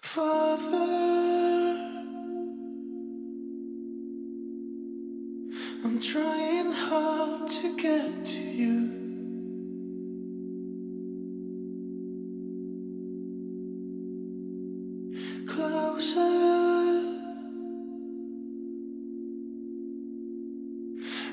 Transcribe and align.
Father, 0.00 0.74
I'm 5.84 5.98
trying 6.00 6.72
hard 6.72 7.48
to 7.48 7.76
get 7.76 8.24
to 8.24 8.40
you. 8.40 8.94
Closer, 15.46 16.20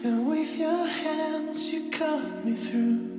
and 0.03 0.27
with 0.27 0.57
your 0.57 0.87
hands, 0.87 1.73
you 1.73 1.89
cut 1.91 2.45
me 2.45 2.53
through. 2.53 3.14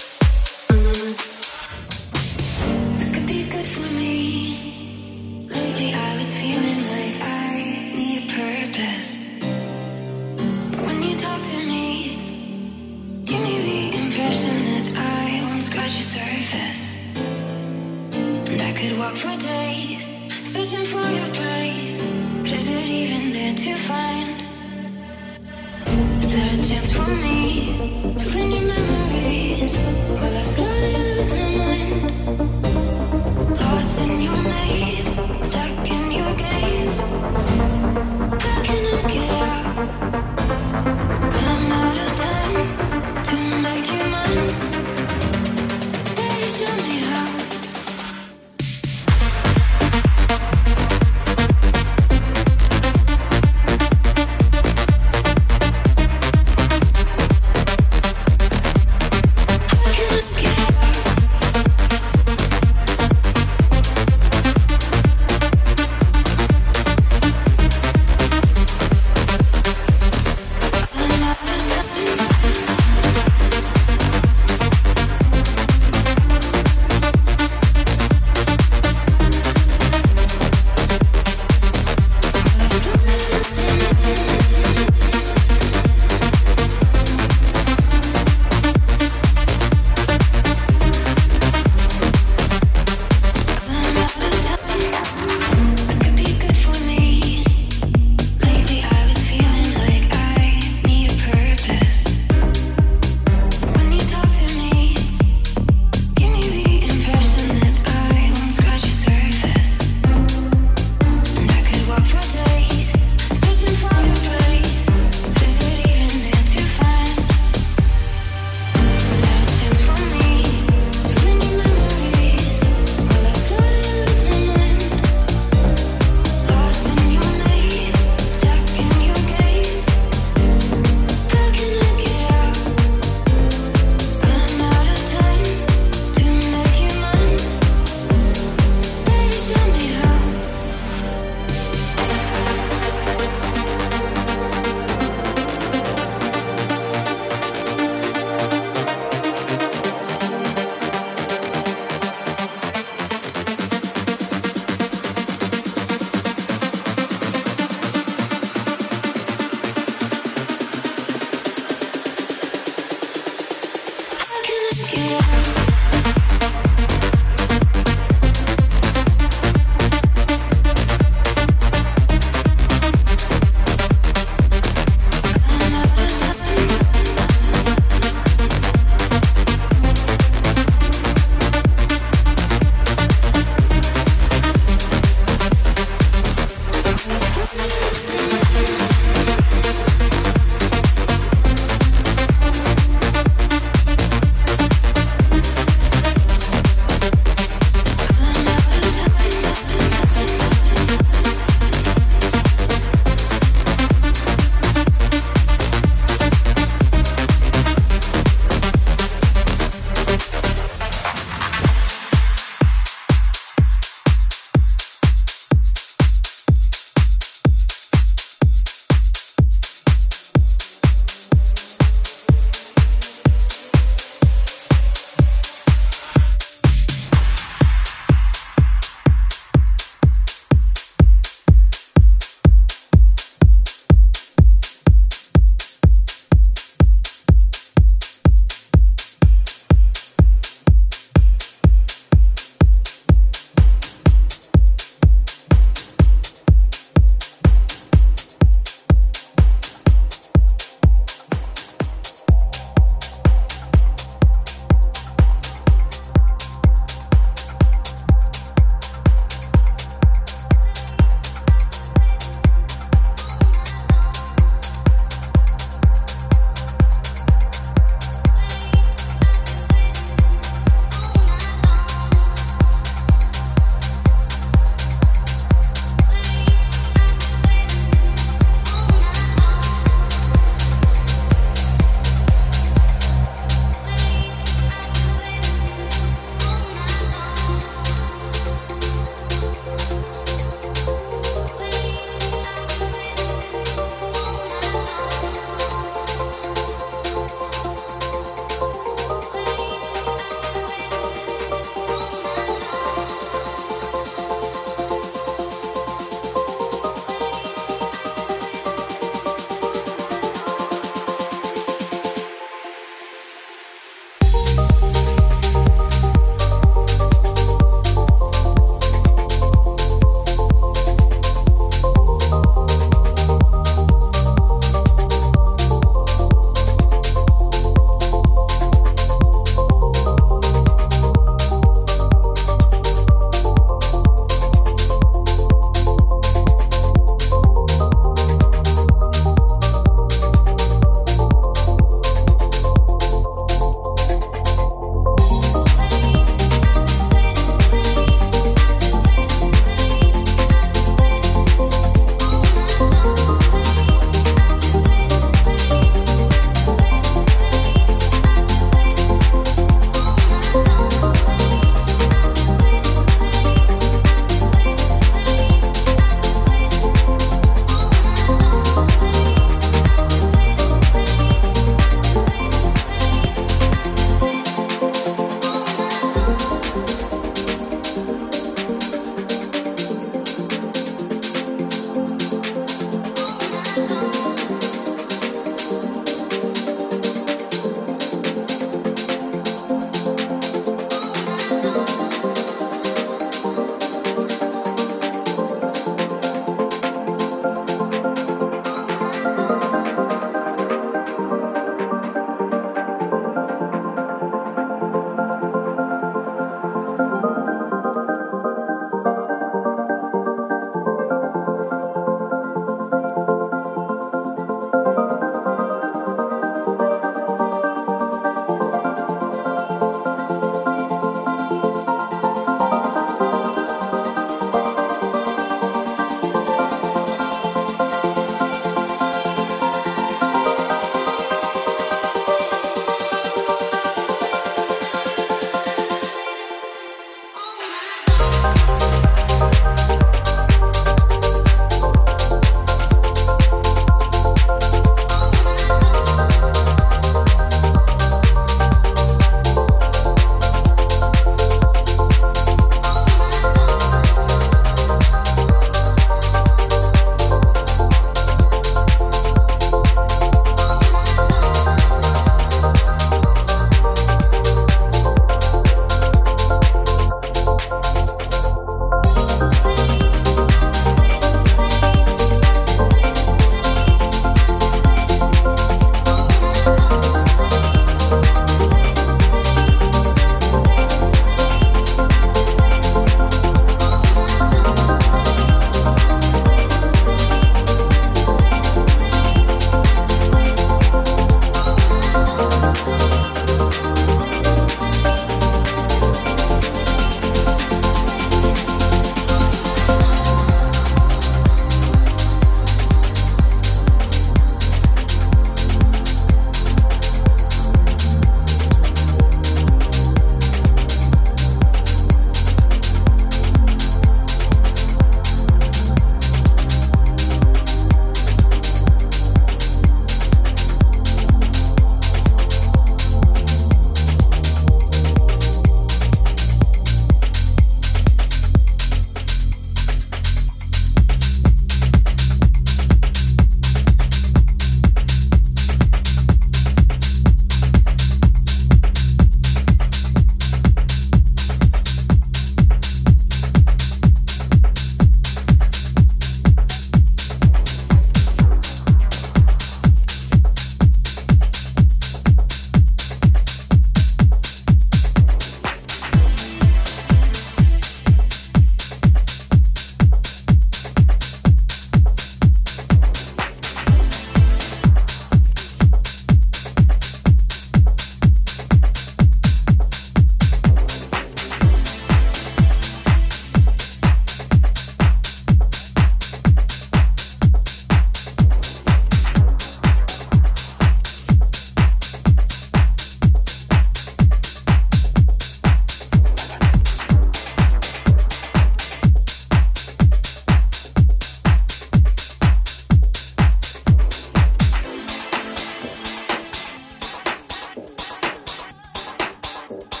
Cool. 599.71 600.00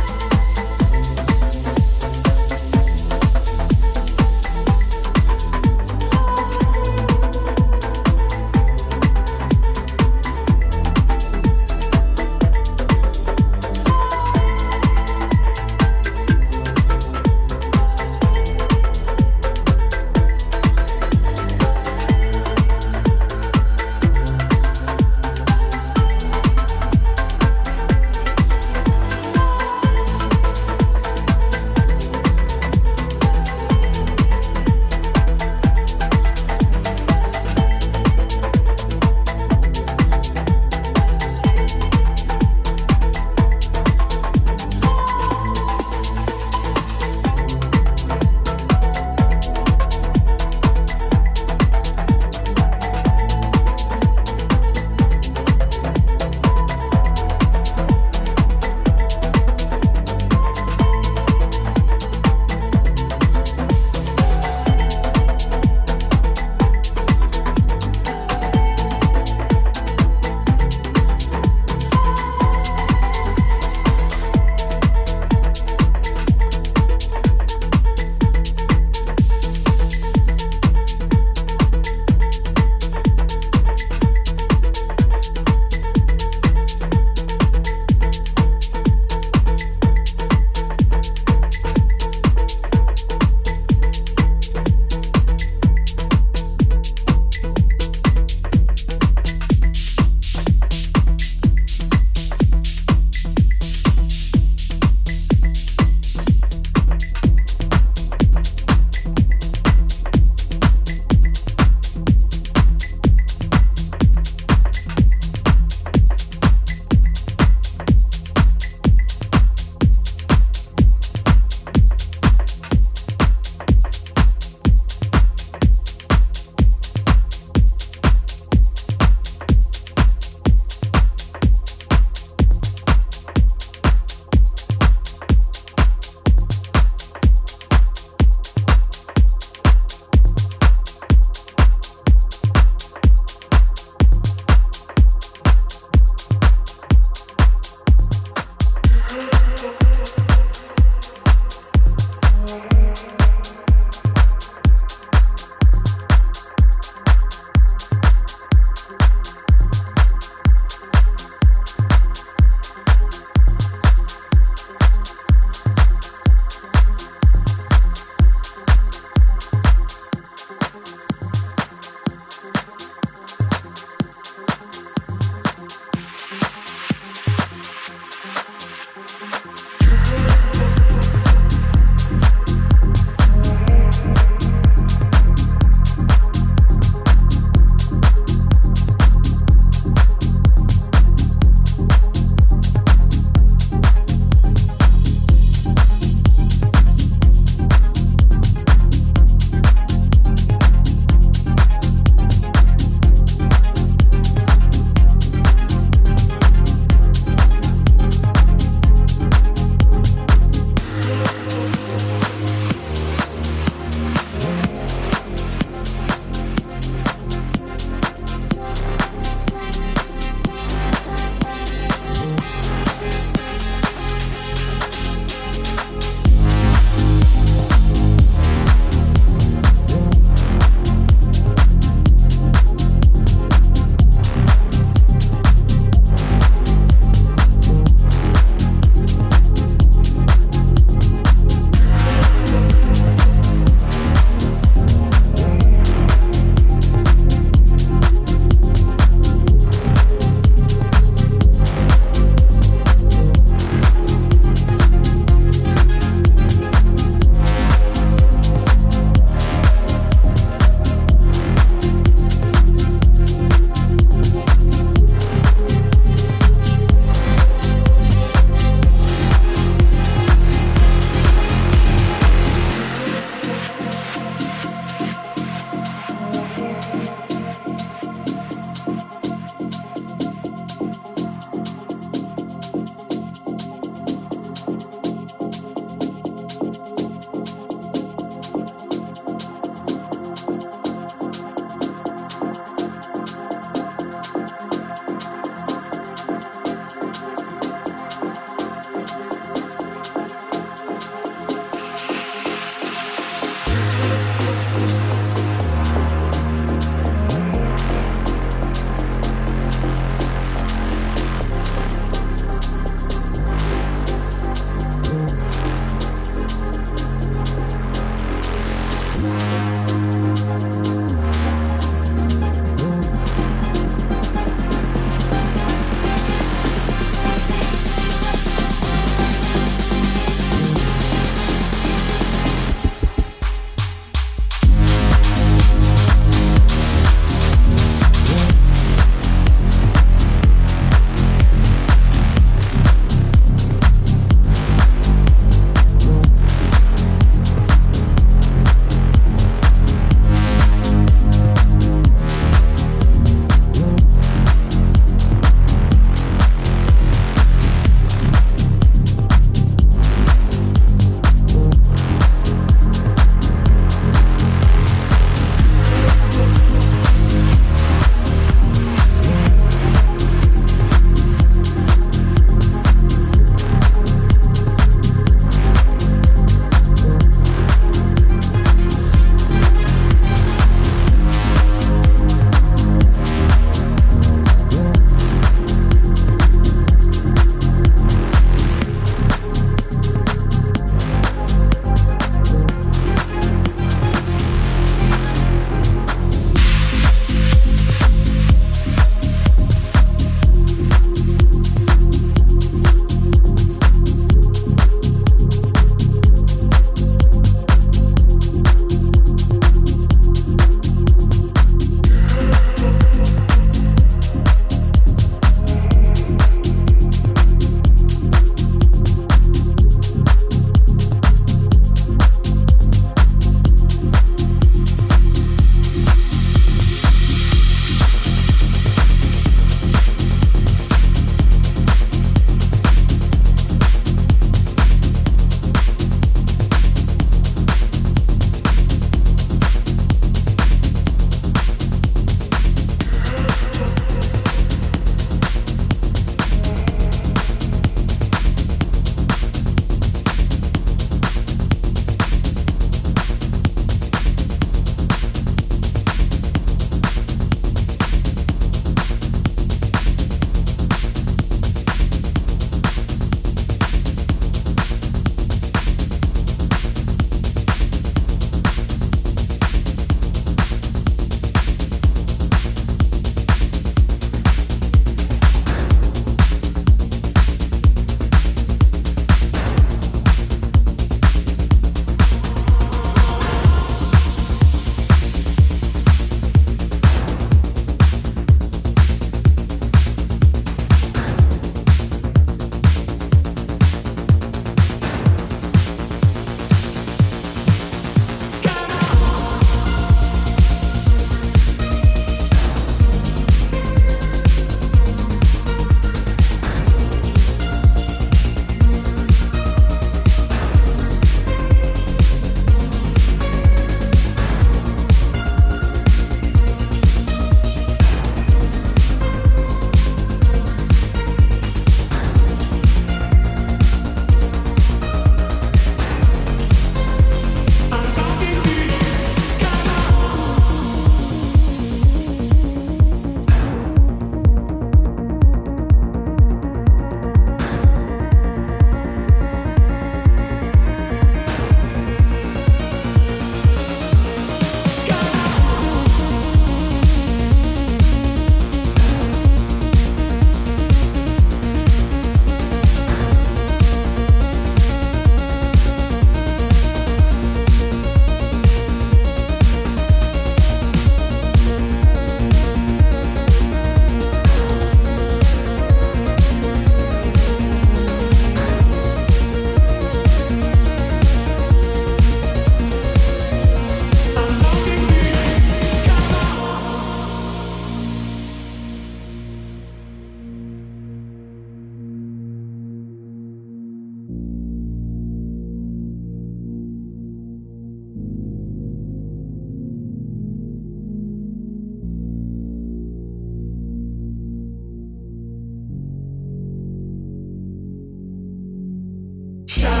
Shine. 599.67 600.00